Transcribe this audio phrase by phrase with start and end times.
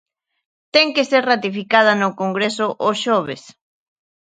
[0.73, 3.41] Ten que ser ratificada no Congreso o xoves.